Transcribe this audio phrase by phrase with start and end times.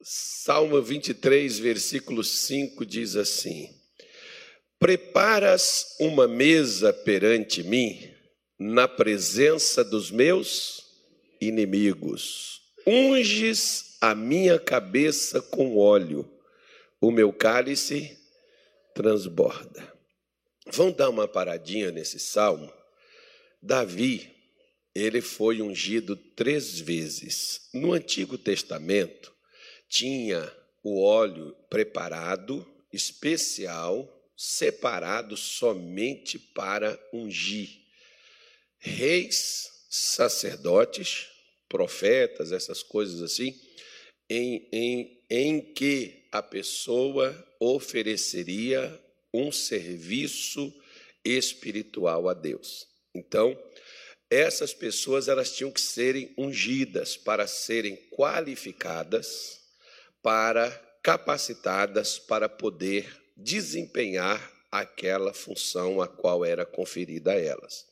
[0.00, 3.68] Salmo 23, versículo 5 diz assim:
[4.78, 8.08] Preparas uma mesa perante mim,
[8.58, 10.84] na presença dos meus
[11.40, 12.62] inimigos.
[12.86, 16.30] Unges a minha cabeça com óleo,
[17.00, 18.16] o meu cálice
[18.94, 19.92] transborda.
[20.72, 22.72] Vamos dar uma paradinha nesse salmo?
[23.60, 24.32] Davi,
[24.94, 27.68] ele foi ungido três vezes.
[27.74, 29.34] No Antigo Testamento,
[29.88, 30.52] tinha
[30.82, 37.70] o óleo preparado, especial, separado somente para ungir.
[38.78, 41.26] Reis, sacerdotes,
[41.68, 43.58] profetas, essas coisas assim,
[44.30, 49.00] em, em, em que a pessoa ofereceria
[49.32, 50.72] um serviço
[51.24, 52.86] espiritual a Deus.
[53.14, 53.58] Então,
[54.30, 59.57] essas pessoas elas tinham que serem ungidas para serem qualificadas,
[60.22, 60.70] para
[61.02, 67.86] capacitadas para poder desempenhar aquela função a qual era conferida a elas.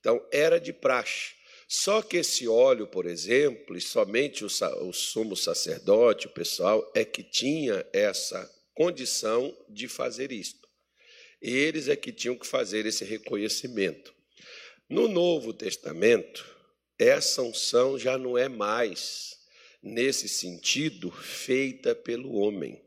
[0.00, 1.34] Então, era de praxe.
[1.68, 4.48] Só que esse óleo, por exemplo, e somente o,
[4.86, 10.66] o sumo sacerdote, o pessoal, é que tinha essa condição de fazer isto.
[11.40, 14.14] Eles é que tinham que fazer esse reconhecimento.
[14.88, 16.44] No Novo Testamento,
[16.98, 19.37] essa unção já não é mais,
[19.82, 22.80] nesse sentido, feita pelo homem,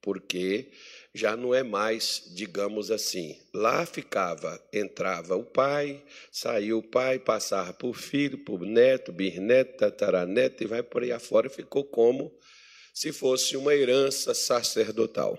[0.00, 0.70] porque
[1.14, 7.72] já não é mais, digamos assim, lá ficava, entrava o pai, saiu o pai, passava
[7.72, 12.32] por filho, por neto, bisneto, tataraneto e vai por aí afora, ficou como
[12.94, 15.38] se fosse uma herança sacerdotal.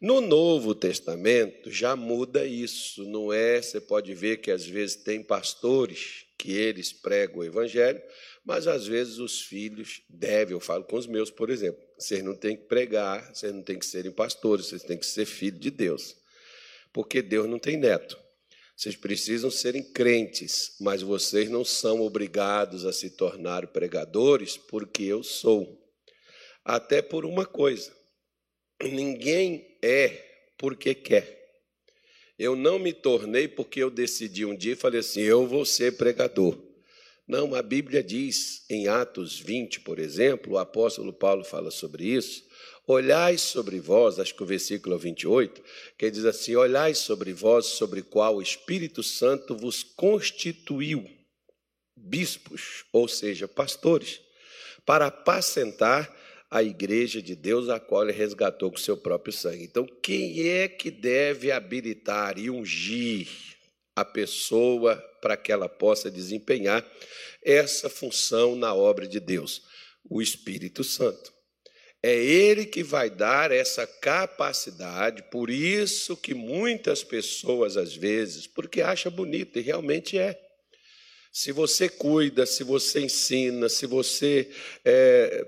[0.00, 3.60] No Novo Testamento já muda isso, não é?
[3.60, 8.02] Você pode ver que às vezes tem pastores que eles pregam o evangelho,
[8.44, 12.34] mas às vezes os filhos devem, eu falo com os meus, por exemplo, vocês não
[12.34, 15.70] têm que pregar, vocês não têm que serem pastores, vocês têm que ser filho de
[15.70, 16.16] Deus.
[16.92, 18.18] Porque Deus não tem neto.
[18.76, 25.22] Vocês precisam serem crentes, mas vocês não são obrigados a se tornar pregadores, porque eu
[25.22, 25.80] sou.
[26.64, 27.94] Até por uma coisa:
[28.82, 30.08] ninguém é
[30.58, 31.40] porque quer.
[32.38, 35.96] Eu não me tornei porque eu decidi um dia e falei assim: eu vou ser
[35.96, 36.71] pregador.
[37.26, 42.44] Não, a Bíblia diz em Atos 20, por exemplo, o apóstolo Paulo fala sobre isso.
[42.86, 45.62] Olhai sobre vós, acho que o versículo 28,
[45.96, 51.08] que diz assim: Olhai sobre vós, sobre qual o Espírito Santo vos constituiu
[51.96, 54.20] bispos, ou seja, pastores,
[54.84, 56.12] para apacentar
[56.50, 59.64] a igreja de Deus, a qual ele resgatou com seu próprio sangue.
[59.64, 63.28] Então, quem é que deve habilitar e ungir
[63.96, 66.84] a pessoa para que ela possa desempenhar
[67.42, 69.62] essa função na obra de Deus?
[70.04, 71.32] O Espírito Santo.
[72.02, 78.82] É ele que vai dar essa capacidade, por isso que muitas pessoas, às vezes, porque
[78.82, 80.36] acha bonito, e realmente é.
[81.32, 84.50] Se você cuida, se você ensina, se você
[84.84, 85.46] é,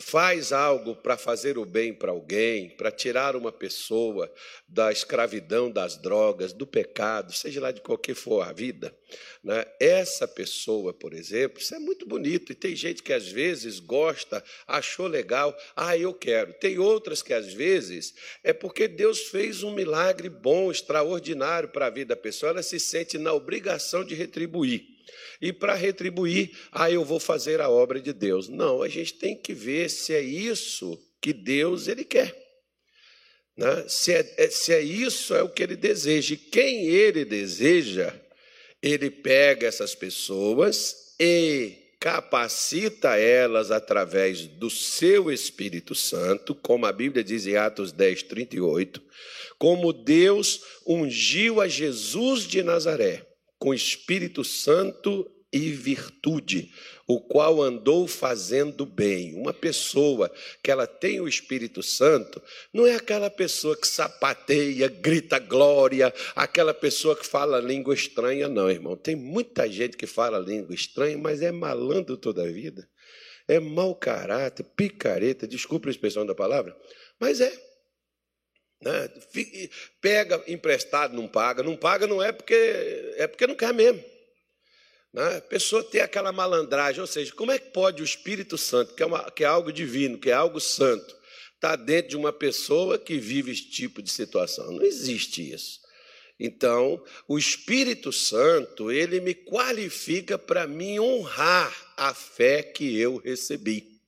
[0.00, 4.32] faz algo para fazer o bem para alguém, para tirar uma pessoa
[4.66, 8.96] da escravidão das drogas, do pecado, seja lá de qualquer for a vida,
[9.42, 9.64] né?
[9.80, 12.52] essa pessoa, por exemplo, isso é muito bonito.
[12.52, 16.52] E tem gente que às vezes gosta, achou legal, ah, eu quero.
[16.54, 21.90] Tem outras que às vezes é porque Deus fez um milagre bom, extraordinário para a
[21.90, 24.97] vida da pessoa, ela se sente na obrigação de retribuir
[25.40, 28.48] e para retribuir, ah, eu vou fazer a obra de Deus.
[28.48, 32.34] Não, a gente tem que ver se é isso que Deus ele quer.
[33.56, 33.84] Né?
[33.88, 36.34] Se, é, é, se é isso é o que ele deseja.
[36.34, 38.12] E quem ele deseja,
[38.82, 47.24] ele pega essas pessoas e capacita elas através do seu Espírito Santo, como a Bíblia
[47.24, 49.02] diz em Atos 10, 38,
[49.58, 53.27] como Deus ungiu a Jesus de Nazaré
[53.58, 56.70] com Espírito Santo e virtude,
[57.06, 59.34] o qual andou fazendo bem.
[59.34, 60.30] Uma pessoa
[60.62, 66.74] que ela tem o Espírito Santo não é aquela pessoa que sapateia, grita glória, aquela
[66.74, 68.94] pessoa que fala língua estranha, não, irmão.
[68.94, 72.86] Tem muita gente que fala língua estranha, mas é malandro toda a vida.
[73.46, 76.76] É mau caráter, picareta, desculpa a expressão da palavra,
[77.18, 77.67] mas é.
[78.80, 79.10] Né?
[80.00, 81.62] Pega emprestado, não paga.
[81.62, 84.02] Não paga não é porque é porque não quer mesmo.
[85.12, 85.36] Né?
[85.36, 89.02] A pessoa tem aquela malandragem, ou seja, como é que pode o Espírito Santo, que
[89.02, 91.16] é, uma, que é algo divino, que é algo santo,
[91.54, 94.70] estar tá dentro de uma pessoa que vive esse tipo de situação?
[94.70, 95.80] Não existe isso.
[96.40, 103.98] Então, o Espírito Santo, ele me qualifica para me honrar a fé que eu recebi.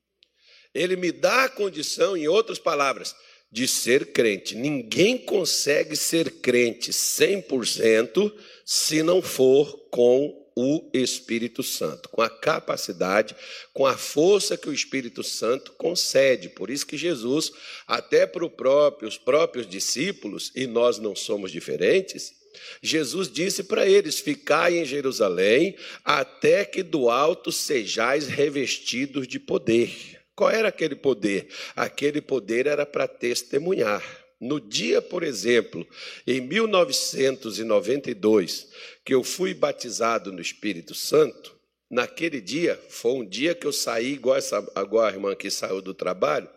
[0.72, 3.16] Ele me dá a condição, em outras palavras,
[3.50, 4.54] de ser crente.
[4.54, 8.32] Ninguém consegue ser crente 100%
[8.64, 13.34] se não for com o Espírito Santo, com a capacidade,
[13.72, 16.48] com a força que o Espírito Santo concede.
[16.50, 17.50] Por isso que Jesus,
[17.86, 22.34] até para os próprios discípulos, e nós não somos diferentes,
[22.82, 30.19] Jesus disse para eles: Ficai em Jerusalém até que do alto sejais revestidos de poder.
[30.40, 31.48] Qual era aquele poder?
[31.76, 34.02] Aquele poder era para testemunhar.
[34.40, 35.86] No dia, por exemplo,
[36.26, 38.68] em 1992,
[39.04, 41.54] que eu fui batizado no Espírito Santo,
[41.90, 45.82] naquele dia, foi um dia que eu saí, igual, essa, igual a irmã que saiu
[45.82, 46.48] do trabalho,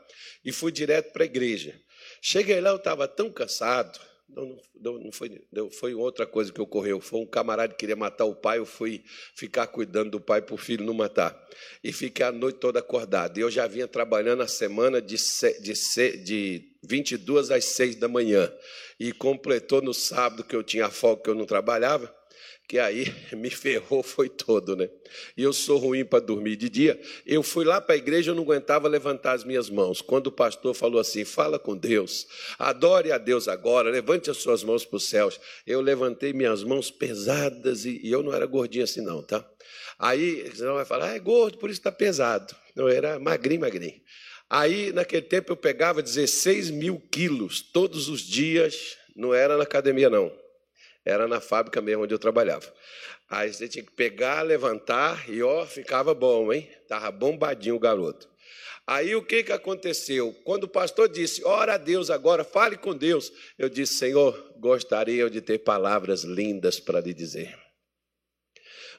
[0.45, 1.77] e fui direto para a igreja.
[2.21, 3.99] Cheguei lá, eu estava tão cansado,
[4.35, 6.99] não, não, não, foi, não foi outra coisa que ocorreu.
[6.99, 9.03] Foi um camarada que queria matar o pai, eu fui
[9.35, 11.47] ficar cuidando do pai para o filho não matar.
[11.83, 13.37] E fiquei a noite toda acordado.
[13.37, 15.15] E eu já vinha trabalhando a semana de,
[15.61, 18.51] de, de 22 às 6 da manhã.
[18.99, 22.13] E completou no sábado que eu tinha folga, que eu não trabalhava
[22.67, 24.89] que aí me ferrou foi todo, né?
[25.37, 26.99] E eu sou ruim para dormir de dia.
[27.25, 30.01] Eu fui lá para a igreja, eu não aguentava levantar as minhas mãos.
[30.01, 34.63] Quando o pastor falou assim: "Fala com Deus, adore a Deus agora, levante as suas
[34.63, 35.39] mãos para os céus".
[35.67, 39.47] Eu levantei minhas mãos pesadas e, e, eu não era gordinho assim não, tá?
[39.99, 42.55] Aí, senão vai falar: ah, "É gordo, por isso está pesado".
[42.75, 44.01] Eu era magrinho, magrinho.
[44.49, 48.97] Aí, naquele tempo, eu pegava 16 mil quilos todos os dias.
[49.15, 50.42] Não era na academia, não
[51.05, 52.73] era na fábrica mesmo onde eu trabalhava.
[53.29, 56.69] Aí você tinha que pegar, levantar e ó, ficava bom, hein?
[56.87, 58.29] Tava bombadinho o garoto.
[58.85, 60.33] Aí o que, que aconteceu?
[60.43, 65.21] Quando o pastor disse, ora a Deus agora, fale com Deus, eu disse, Senhor, gostaria
[65.21, 67.57] eu de ter palavras lindas para lhe dizer.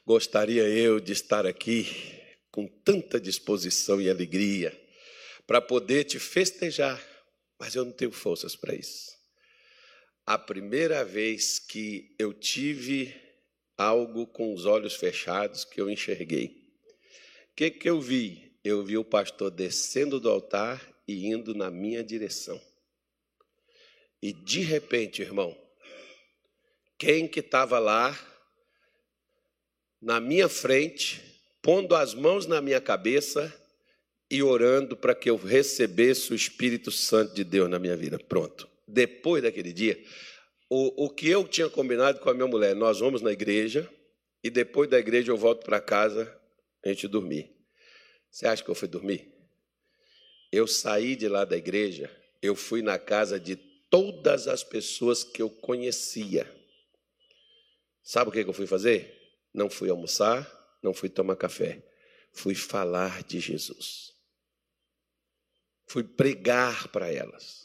[0.07, 1.87] Gostaria eu de estar aqui
[2.51, 4.79] com tanta disposição e alegria
[5.47, 7.03] para poder te festejar,
[7.59, 9.14] mas eu não tenho forças para isso
[10.27, 13.15] a primeira vez que eu tive
[13.77, 16.47] algo com os olhos fechados que eu enxerguei.
[17.51, 18.59] O que, que eu vi?
[18.65, 22.59] Eu vi o pastor descendo do altar e indo na minha direção.
[24.23, 25.55] E de repente, irmão,
[26.97, 28.19] quem que estava lá
[30.01, 31.21] na minha frente,
[31.61, 33.53] pondo as mãos na minha cabeça
[34.31, 38.19] e orando para que eu recebesse o Espírito Santo de Deus na minha vida?
[38.19, 40.03] Pronto depois daquele dia,
[40.69, 43.91] o, o que eu tinha combinado com a minha mulher, nós vamos na igreja
[44.43, 46.33] e depois da igreja eu volto para casa
[46.85, 47.55] a gente dormir.
[48.31, 49.33] Você acha que eu fui dormir?
[50.51, 52.11] Eu saí de lá da igreja,
[52.43, 53.57] eu fui na casa de
[53.91, 56.53] todas as pessoas que eu conhecia.
[58.03, 59.19] Sabe o que eu fui fazer?
[59.53, 60.51] Não fui almoçar,
[60.83, 61.83] não fui tomar café.
[62.33, 64.13] Fui falar de Jesus.
[65.87, 67.64] Fui pregar para elas.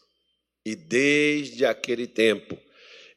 [0.65, 2.57] E desde aquele tempo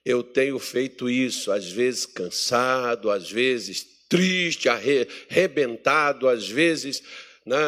[0.04, 7.02] eu tenho feito isso, às vezes cansado, às vezes triste, arrebentado, às vezes
[7.46, 7.58] né,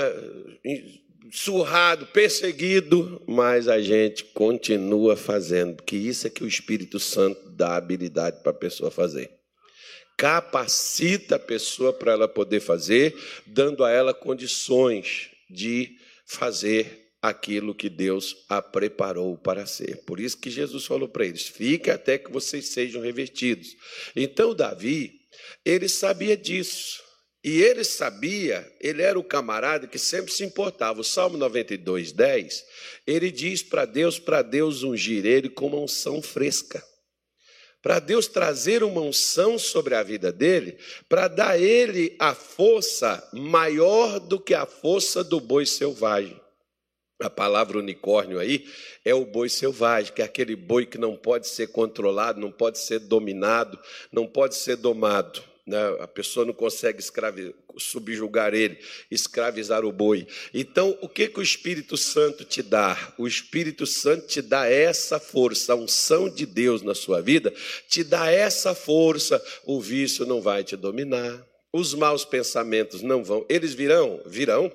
[1.32, 7.76] surrado, perseguido, mas a gente continua fazendo, porque isso é que o Espírito Santo dá
[7.76, 9.31] habilidade para a pessoa fazer.
[10.17, 13.17] Capacita a pessoa para ela poder fazer,
[13.47, 20.04] dando a ela condições de fazer aquilo que Deus a preparou para ser.
[20.04, 23.75] Por isso que Jesus falou para eles: fique até que vocês sejam revestidos.
[24.14, 25.21] Então, Davi,
[25.64, 27.02] ele sabia disso.
[27.43, 31.00] E ele sabia, ele era o camarada que sempre se importava.
[31.00, 32.64] O Salmo 92, 10,
[33.07, 36.83] ele diz para Deus, para Deus ungir ele com uma unção fresca.
[37.83, 44.19] Para Deus trazer uma unção sobre a vida dele, para dar ele a força maior
[44.21, 46.40] do que a força do boi selvagem.
[47.25, 48.66] A palavra unicórnio aí
[49.02, 52.78] é o boi selvagem, que é aquele boi que não pode ser controlado, não pode
[52.78, 53.78] ser dominado,
[54.12, 55.43] não pode ser domado.
[55.66, 55.78] Né?
[56.00, 57.02] A pessoa não consegue
[57.78, 58.78] subjugar ele,
[59.11, 60.26] escravizar o boi.
[60.52, 63.14] Então, o que, que o Espírito Santo te dá?
[63.16, 67.54] O Espírito Santo te dá essa força, a unção de Deus na sua vida
[67.88, 69.43] te dá essa força.
[69.64, 73.47] O vício não vai te dominar, os maus pensamentos não vão.
[73.49, 74.21] Eles virão?
[74.26, 74.71] Virão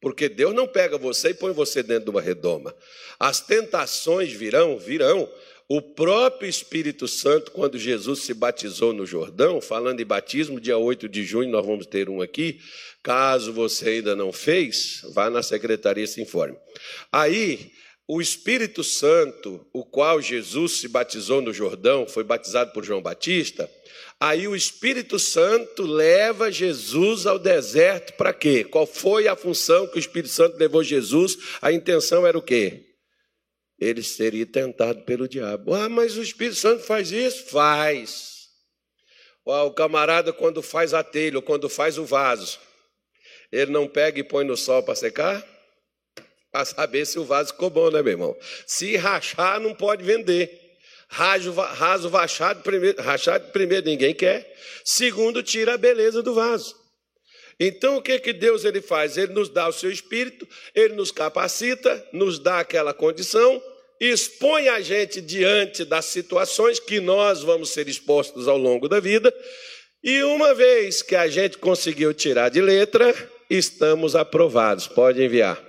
[0.00, 2.74] porque Deus não pega você e põe você dentro de uma redoma.
[3.18, 5.28] As tentações virão, virão.
[5.68, 11.08] O próprio Espírito Santo, quando Jesus se batizou no Jordão, falando em batismo, dia 8
[11.08, 12.60] de junho, nós vamos ter um aqui.
[13.02, 16.56] Caso você ainda não fez, vá na secretaria e se informe.
[17.10, 17.72] Aí,
[18.08, 23.68] o Espírito Santo, o qual Jesus se batizou no Jordão, foi batizado por João Batista,
[24.20, 28.62] aí o Espírito Santo leva Jesus ao deserto para quê?
[28.62, 31.36] Qual foi a função que o Espírito Santo levou Jesus?
[31.60, 32.84] A intenção era o quê?
[33.78, 35.74] Ele seria tentado pelo diabo.
[35.74, 37.46] Ah, mas o Espírito Santo faz isso?
[37.46, 38.46] Faz.
[39.44, 42.58] O camarada, quando faz a telha, quando faz o vaso,
[43.50, 45.55] ele não pega e põe no sol para secar?
[46.56, 48.36] Para saber se o vaso ficou bom, né, meu irmão?
[48.66, 50.50] Se rachar, não pode vender.
[51.06, 54.56] Raso, raso rachado, primeiro, rachado, primeiro, ninguém quer.
[54.82, 56.74] Segundo, tira a beleza do vaso.
[57.60, 59.18] Então, o que, que Deus ele faz?
[59.18, 63.62] Ele nos dá o seu espírito, ele nos capacita, nos dá aquela condição,
[64.00, 69.30] expõe a gente diante das situações que nós vamos ser expostos ao longo da vida,
[70.02, 73.14] e uma vez que a gente conseguiu tirar de letra,
[73.50, 74.86] estamos aprovados.
[74.86, 75.65] Pode enviar.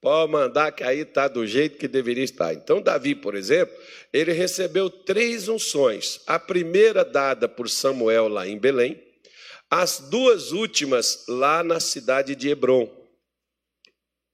[0.00, 2.54] Pode mandar que aí está do jeito que deveria estar.
[2.54, 3.76] Então, Davi, por exemplo,
[4.12, 6.20] ele recebeu três unções.
[6.26, 8.98] A primeira dada por Samuel lá em Belém,
[9.70, 12.90] as duas últimas lá na cidade de Hebron.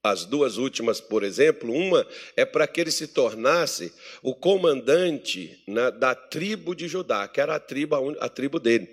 [0.05, 2.07] As duas últimas, por exemplo, uma
[2.37, 3.93] é para que ele se tornasse
[4.23, 8.89] o comandante né, da tribo de Judá, que era a tribo, a tribo dele.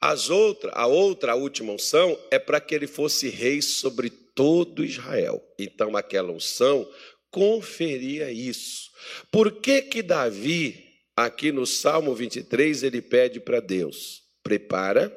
[0.00, 4.84] As outra, a outra, a última unção, é para que ele fosse rei sobre todo
[4.84, 5.42] Israel.
[5.58, 6.88] Então, aquela unção
[7.28, 8.92] conferia isso.
[9.32, 10.84] Por que que Davi,
[11.16, 15.12] aqui no Salmo 23, ele pede para Deus: prepara,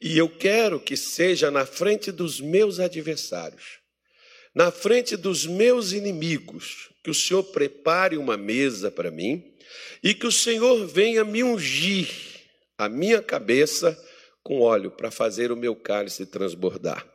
[0.00, 3.80] e eu quero que seja na frente dos meus adversários
[4.54, 9.54] na frente dos meus inimigos, que o Senhor prepare uma mesa para mim
[10.02, 12.08] e que o Senhor venha me ungir
[12.76, 13.96] a minha cabeça
[14.42, 17.06] com óleo para fazer o meu cálice transbordar.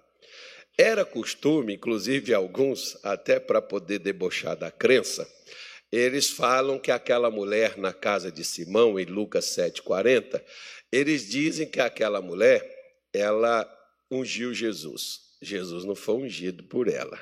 [0.78, 5.26] Era costume, inclusive alguns, até para poder debochar da crença,
[5.92, 10.44] eles falam que aquela mulher na casa de Simão, em Lucas 7,40,
[10.92, 12.70] eles dizem que aquela mulher,
[13.14, 13.66] ela
[14.12, 15.22] ungiu Jesus.
[15.42, 17.18] Jesus não foi ungido por ela.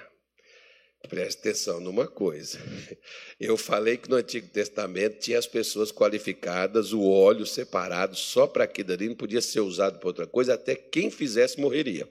[1.07, 2.57] Preste atenção numa coisa.
[3.39, 8.63] Eu falei que no Antigo Testamento tinha as pessoas qualificadas, o óleo separado só para
[8.63, 12.07] aquilo ali, não podia ser usado para outra coisa, até quem fizesse morreria.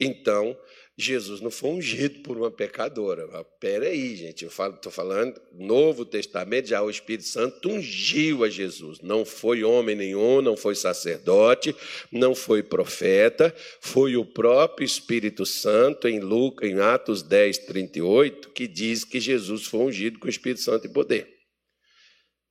[0.00, 0.56] Então,
[0.96, 3.28] Jesus não foi ungido por uma pecadora.
[3.40, 9.00] Espera aí, gente, eu estou falando, Novo Testamento, já o Espírito Santo ungiu a Jesus.
[9.00, 11.74] Não foi homem nenhum, não foi sacerdote,
[12.12, 18.68] não foi profeta, foi o próprio Espírito Santo, em, Lucas, em Atos 10, 38, que
[18.68, 21.28] diz que Jesus foi ungido com o Espírito Santo e poder.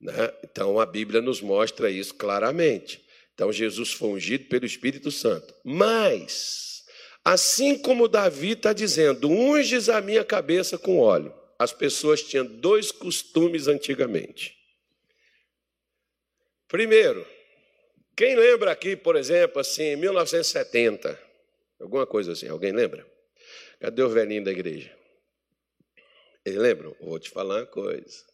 [0.01, 0.33] Né?
[0.43, 3.01] Então, a Bíblia nos mostra isso claramente.
[3.33, 5.53] Então, Jesus foi ungido pelo Espírito Santo.
[5.63, 6.72] Mas
[7.23, 11.33] Assim como Davi está dizendo, unges a minha cabeça com óleo.
[11.57, 14.57] As pessoas tinham dois costumes antigamente.
[16.67, 17.25] Primeiro,
[18.15, 21.17] quem lembra aqui, por exemplo, assim, em 1970,
[21.79, 23.07] alguma coisa assim, alguém lembra?
[23.79, 24.93] Cadê o velhinho da igreja?
[26.43, 26.95] Eles lembram?
[26.99, 28.25] Vou te falar uma coisa.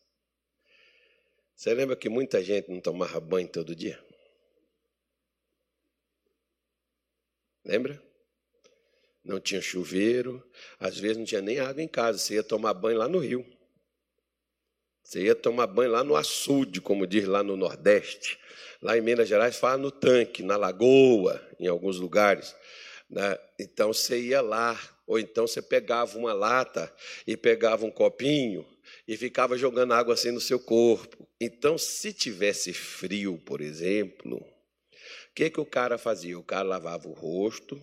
[1.56, 4.04] Você lembra que muita gente não tomava banho todo dia?
[7.64, 8.09] Lembra?
[9.24, 10.44] Não tinha chuveiro,
[10.80, 13.46] às vezes não tinha nem água em casa, você ia tomar banho lá no rio.
[15.04, 18.40] Você ia tomar banho lá no açude, como diz lá no Nordeste.
[18.82, 22.56] Lá em Minas Gerais fala no tanque, na lagoa, em alguns lugares.
[23.10, 23.38] Né?
[23.60, 26.94] Então você ia lá, ou então você pegava uma lata
[27.26, 28.66] e pegava um copinho
[29.08, 31.28] e ficava jogando água assim no seu corpo.
[31.42, 36.38] Então, se tivesse frio, por exemplo, o que, que o cara fazia?
[36.38, 37.82] O cara lavava o rosto,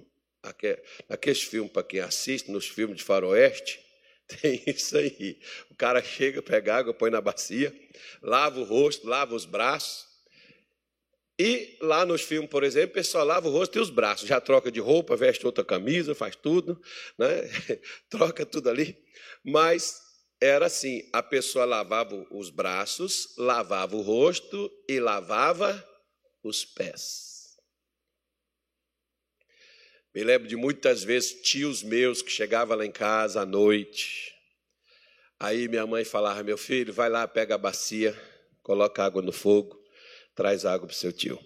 [1.08, 3.80] Aqueles filmes, para quem assiste, nos filmes de faroeste,
[4.40, 5.40] tem isso aí.
[5.70, 7.74] O cara chega, pega água, põe na bacia,
[8.22, 10.06] lava o rosto, lava os braços.
[11.38, 14.40] E lá nos filmes, por exemplo, o pessoal lava o rosto e os braços, já
[14.40, 16.80] troca de roupa, veste outra camisa, faz tudo,
[17.18, 17.42] né?
[18.08, 18.96] troca tudo ali.
[19.44, 20.00] Mas
[20.40, 25.86] era assim: a pessoa lavava os braços, lavava o rosto e lavava
[26.42, 27.35] os pés.
[30.16, 34.34] Me lembro de muitas vezes tios meus que chegavam lá em casa à noite.
[35.38, 38.18] Aí minha mãe falava: Meu filho, vai lá, pega a bacia,
[38.62, 39.78] coloca água no fogo,
[40.34, 41.38] traz água para o seu tio.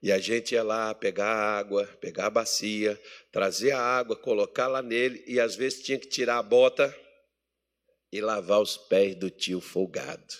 [0.00, 2.96] E a gente ia lá pegar a água, pegar a bacia,
[3.32, 6.96] trazer a água, colocar lá nele, e às vezes tinha que tirar a bota
[8.12, 10.34] e lavar os pés do tio folgado.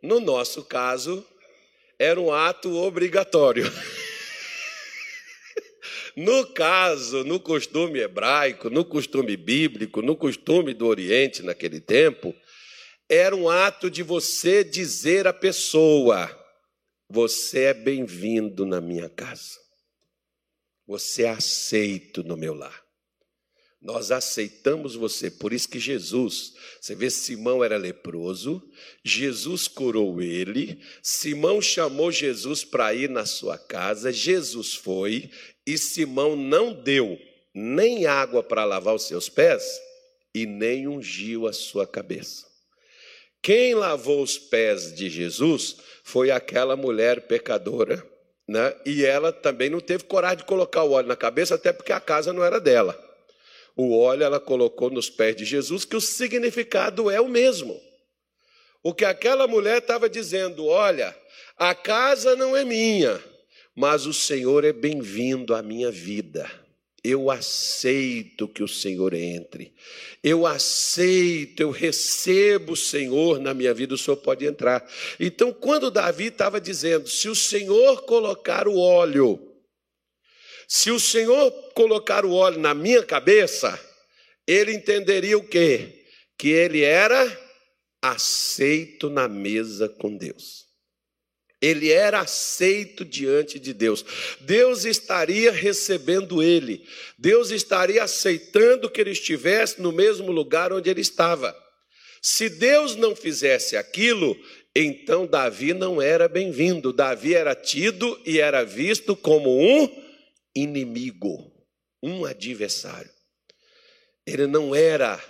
[0.00, 1.22] No nosso caso,
[1.98, 3.66] era um ato obrigatório.
[6.20, 12.34] No caso, no costume hebraico, no costume bíblico, no costume do Oriente naquele tempo,
[13.08, 16.28] era um ato de você dizer à pessoa:
[17.08, 19.60] Você é bem-vindo na minha casa.
[20.88, 22.82] Você é aceito no meu lar.
[23.80, 25.30] Nós aceitamos você.
[25.30, 28.60] Por isso que Jesus, você vê, Simão era leproso,
[29.04, 35.30] Jesus curou ele, Simão chamou Jesus para ir na sua casa, Jesus foi,
[35.68, 37.18] e Simão não deu
[37.54, 39.80] nem água para lavar os seus pés
[40.34, 42.46] e nem ungiu a sua cabeça.
[43.42, 48.04] Quem lavou os pés de Jesus foi aquela mulher pecadora,
[48.46, 48.74] né?
[48.84, 52.00] e ela também não teve coragem de colocar o óleo na cabeça, até porque a
[52.00, 53.08] casa não era dela
[53.78, 57.80] o óleo ela colocou nos pés de Jesus, que o significado é o mesmo.
[58.82, 61.16] O que aquela mulher estava dizendo: olha,
[61.56, 63.22] a casa não é minha,
[63.78, 66.50] mas o Senhor é bem-vindo à minha vida.
[67.02, 69.72] Eu aceito que o Senhor entre.
[70.22, 74.84] Eu aceito, eu recebo o Senhor na minha vida, o Senhor pode entrar.
[75.18, 79.48] Então, quando Davi estava dizendo: se o Senhor colocar o óleo
[80.68, 83.80] se o Senhor colocar o óleo na minha cabeça,
[84.46, 86.04] ele entenderia o quê?
[86.36, 87.26] Que ele era
[88.02, 90.67] aceito na mesa com Deus.
[91.60, 94.04] Ele era aceito diante de Deus.
[94.40, 96.86] Deus estaria recebendo ele.
[97.18, 101.56] Deus estaria aceitando que ele estivesse no mesmo lugar onde ele estava.
[102.22, 104.36] Se Deus não fizesse aquilo,
[104.74, 106.92] então Davi não era bem-vindo.
[106.92, 109.88] Davi era tido e era visto como um
[110.54, 111.52] inimigo,
[112.00, 113.10] um adversário.
[114.24, 115.20] Ele não era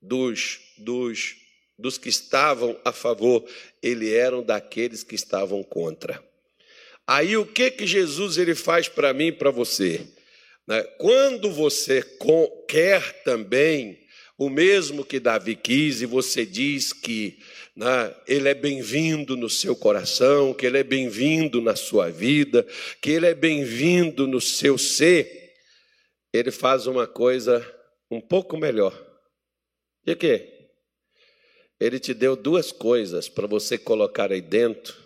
[0.00, 1.36] dos, dos,
[1.78, 3.44] dos que estavam a favor,
[3.82, 6.22] ele era daqueles que estavam contra.
[7.06, 10.06] Aí o que que Jesus ele faz para mim e para você?
[10.66, 10.82] Né?
[10.98, 12.02] Quando você
[12.66, 13.98] quer também
[14.38, 17.38] o mesmo que Davi quis e você diz que
[17.74, 22.66] né, ele é bem-vindo no seu coração, que ele é bem-vindo na sua vida,
[23.00, 25.54] que ele é bem-vindo no seu ser,
[26.32, 27.64] ele faz uma coisa
[28.10, 28.94] um pouco melhor.
[30.06, 30.55] E o quê?
[31.78, 34.96] Ele te deu duas coisas para você colocar aí dentro,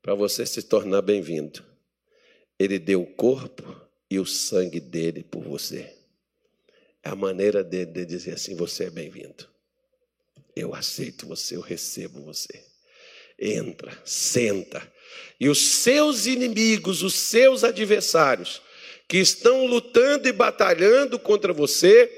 [0.00, 1.64] para você se tornar bem-vindo.
[2.58, 3.64] Ele deu o corpo
[4.10, 5.94] e o sangue dele por você.
[7.02, 9.48] É a maneira dele de dizer assim: você é bem-vindo.
[10.54, 12.64] Eu aceito você, eu recebo você.
[13.38, 14.92] Entra, senta.
[15.40, 18.60] E os seus inimigos, os seus adversários,
[19.08, 22.10] que estão lutando e batalhando contra você,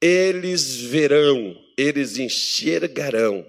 [0.00, 3.46] eles verão, eles enxergarão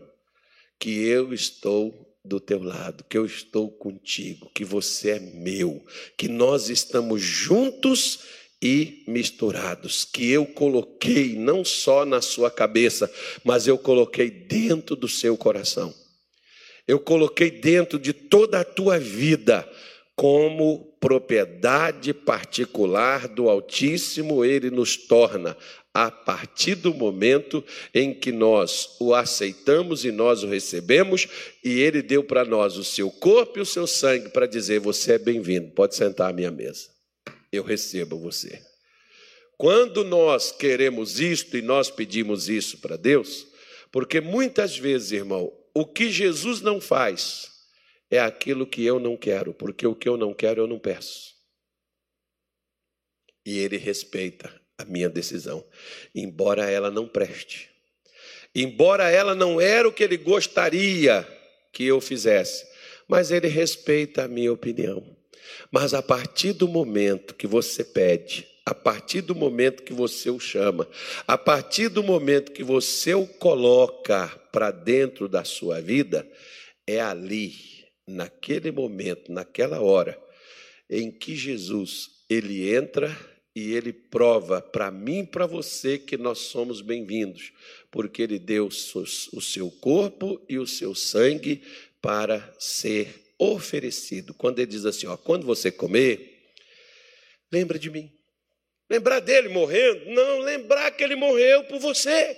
[0.79, 5.85] que eu estou do teu lado, que eu estou contigo, que você é meu,
[6.17, 8.19] que nós estamos juntos
[8.61, 13.11] e misturados, que eu coloquei não só na sua cabeça,
[13.43, 15.93] mas eu coloquei dentro do seu coração.
[16.87, 19.69] Eu coloquei dentro de toda a tua vida
[20.15, 25.57] como propriedade particular do Altíssimo, ele nos torna
[25.93, 31.27] a partir do momento em que nós o aceitamos e nós o recebemos,
[31.63, 35.13] e ele deu para nós o seu corpo e o seu sangue para dizer: Você
[35.13, 36.95] é bem-vindo, pode sentar à minha mesa
[37.55, 38.61] eu recebo você.
[39.57, 43.47] Quando nós queremos isto e nós pedimos isso para Deus,
[43.91, 47.51] porque muitas vezes, irmão, o que Jesus não faz
[48.09, 51.33] é aquilo que eu não quero, porque o que eu não quero eu não peço.
[53.45, 55.63] E ele respeita a minha decisão,
[56.13, 57.69] embora ela não preste.
[58.53, 61.27] Embora ela não era o que ele gostaria
[61.71, 62.65] que eu fizesse,
[63.07, 65.15] mas ele respeita a minha opinião.
[65.71, 70.39] Mas a partir do momento que você pede, a partir do momento que você o
[70.39, 70.87] chama,
[71.27, 76.27] a partir do momento que você o coloca para dentro da sua vida,
[76.87, 77.53] é ali,
[78.07, 80.21] naquele momento, naquela hora,
[80.89, 83.15] em que Jesus ele entra
[83.55, 87.53] e ele prova para mim e para você que nós somos bem-vindos,
[87.89, 91.63] porque ele deu o seu corpo e o seu sangue
[92.01, 94.33] para ser oferecido.
[94.33, 96.51] Quando ele diz assim, ó, quando você comer,
[97.51, 98.11] lembra de mim.
[98.89, 100.05] Lembrar dele morrendo?
[100.11, 102.37] Não, lembrar que ele morreu por você.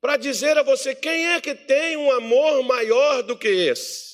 [0.00, 4.11] Para dizer a você quem é que tem um amor maior do que esse.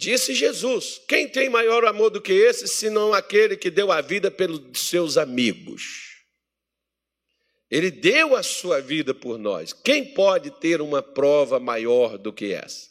[0.00, 4.30] Disse Jesus: quem tem maior amor do que esse, senão aquele que deu a vida
[4.30, 6.24] pelos seus amigos?
[7.70, 9.74] Ele deu a sua vida por nós.
[9.74, 12.88] Quem pode ter uma prova maior do que essa?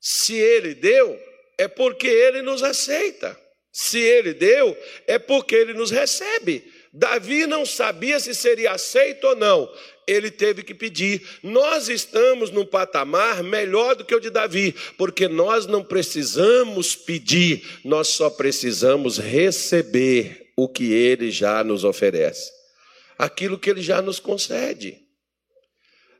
[0.00, 1.20] Se ele deu,
[1.58, 3.38] é porque ele nos aceita.
[3.70, 4.74] Se ele deu,
[5.06, 6.64] é porque ele nos recebe.
[6.96, 9.68] Davi não sabia se seria aceito ou não.
[10.06, 11.26] Ele teve que pedir.
[11.42, 17.80] Nós estamos num patamar melhor do que o de Davi, porque nós não precisamos pedir,
[17.84, 22.52] nós só precisamos receber o que ele já nos oferece,
[23.18, 24.96] aquilo que ele já nos concede,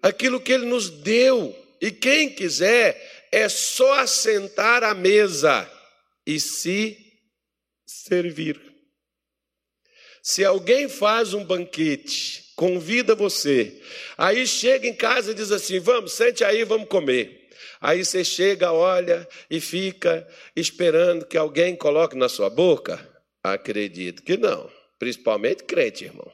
[0.03, 1.57] aquilo que ele nos deu.
[1.81, 5.71] E quem quiser é só assentar à mesa
[6.27, 6.99] e se
[7.87, 8.74] servir.
[10.27, 13.79] Se alguém faz um banquete, convida você,
[14.17, 17.51] aí chega em casa e diz assim: vamos, sente aí, vamos comer.
[17.79, 23.07] Aí você chega, olha e fica esperando que alguém coloque na sua boca?
[23.43, 24.71] Acredito que não.
[24.99, 26.33] Principalmente crente, irmão.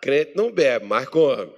[0.00, 1.52] Crente não bebe, mas come.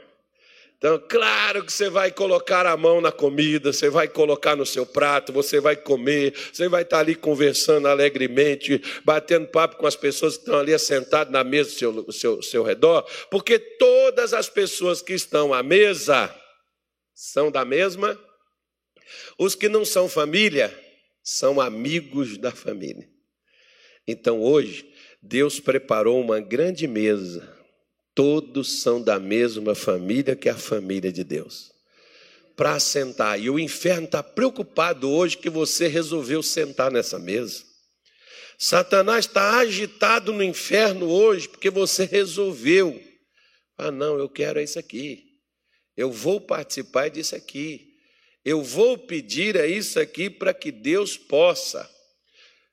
[0.85, 4.85] Então, claro que você vai colocar a mão na comida, você vai colocar no seu
[4.85, 10.37] prato, você vai comer, você vai estar ali conversando alegremente, batendo papo com as pessoas
[10.37, 15.01] que estão ali sentadas na mesa do seu, seu, seu redor, porque todas as pessoas
[15.01, 16.31] que estão à mesa
[17.15, 18.21] são da mesma.
[19.39, 20.71] Os que não são família
[21.23, 23.09] são amigos da família.
[24.07, 24.87] Então, hoje,
[25.23, 27.64] Deus preparou uma grande mesa
[28.15, 31.73] Todos são da mesma família que a família de Deus.
[32.55, 33.41] Para sentar.
[33.41, 37.65] E o inferno está preocupado hoje que você resolveu sentar nessa mesa.
[38.57, 43.03] Satanás está agitado no inferno hoje porque você resolveu.
[43.77, 45.25] Ah, não, eu quero isso aqui.
[45.97, 47.95] Eu vou participar disso aqui.
[48.45, 51.91] Eu vou pedir a isso aqui para que Deus possa,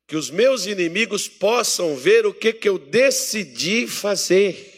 [0.06, 4.71] que os meus inimigos possam ver o que, que eu decidi fazer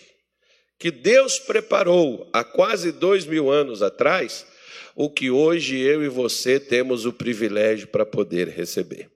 [0.84, 4.46] que Deus preparou há quase dois mil anos atrás,
[4.94, 9.13] o que hoje eu e você temos o privilégio para poder receber.